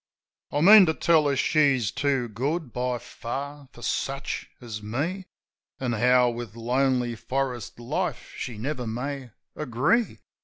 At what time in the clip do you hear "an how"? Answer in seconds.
5.79-6.31